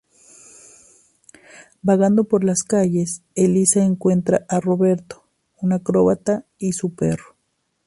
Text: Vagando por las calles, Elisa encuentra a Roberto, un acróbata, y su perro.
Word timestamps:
Vagando 1.83 2.23
por 2.23 2.43
las 2.43 2.63
calles, 2.63 3.21
Elisa 3.35 3.83
encuentra 3.83 4.47
a 4.49 4.59
Roberto, 4.59 5.27
un 5.57 5.73
acróbata, 5.73 6.43
y 6.57 6.73
su 6.73 6.95
perro. 6.95 7.35